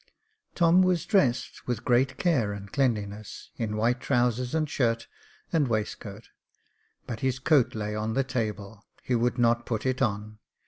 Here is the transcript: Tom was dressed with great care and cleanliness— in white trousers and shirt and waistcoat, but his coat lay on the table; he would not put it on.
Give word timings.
Tom 0.55 0.81
was 0.81 1.05
dressed 1.05 1.67
with 1.67 1.85
great 1.85 2.17
care 2.17 2.53
and 2.53 2.73
cleanliness— 2.73 3.49
in 3.63 3.77
white 3.77 3.99
trousers 3.99 4.55
and 4.55 4.67
shirt 4.67 5.05
and 5.53 5.67
waistcoat, 5.67 6.29
but 7.05 7.19
his 7.19 7.37
coat 7.37 7.75
lay 7.75 7.93
on 7.93 8.15
the 8.15 8.23
table; 8.23 8.83
he 9.03 9.13
would 9.13 9.37
not 9.37 9.63
put 9.67 9.85
it 9.85 10.01
on. 10.01 10.39